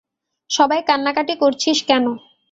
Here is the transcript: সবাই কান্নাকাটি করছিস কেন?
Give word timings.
সবাই 0.49 0.81
কান্নাকাটি 0.89 1.33
করছিস 1.41 1.77
কেন? 1.89 2.05